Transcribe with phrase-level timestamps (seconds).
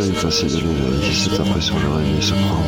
[0.00, 2.67] seul est ainsi de lever, j'ai cette impression de rêver ce moment.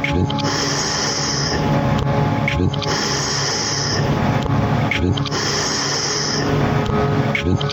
[0.05, 0.43] Schwind.
[7.35, 7.73] Schwind.